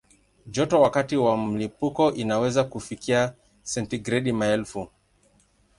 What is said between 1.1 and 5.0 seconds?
wa mlipuko inaweza kufikia sentigredi maelfu.